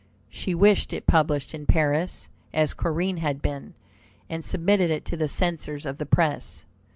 She 0.31 0.55
wished 0.55 0.93
it 0.93 1.05
published 1.05 1.53
in 1.53 1.67
Paris, 1.67 2.27
as 2.55 2.73
Corinne 2.73 3.17
had 3.17 3.39
been, 3.39 3.75
and 4.31 4.43
submitted 4.43 4.89
it 4.89 5.05
to 5.05 5.15
the 5.15 5.27
censors 5.27 5.85
of 5.85 5.99
the 5.99 6.07
Press. 6.07 6.65